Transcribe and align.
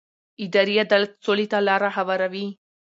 اداري 0.43 0.75
عدالت 0.85 1.11
سولې 1.25 1.45
ته 1.51 1.57
لاره 1.67 1.89
هواروي 1.97 2.47